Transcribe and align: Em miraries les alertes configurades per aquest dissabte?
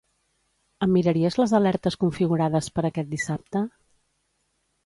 Em 0.85 0.91
miraries 0.95 1.37
les 1.41 1.53
alertes 1.59 1.99
configurades 2.05 2.73
per 2.79 2.85
aquest 2.91 3.15
dissabte? 3.15 3.63